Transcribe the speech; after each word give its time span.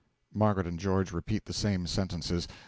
(MARGARET 0.33 0.65
and 0.65 0.79
GEORGE 0.79 1.11
repeat 1.11 1.45
the 1.45 1.53
same 1.53 1.85
sentences. 1.85 2.47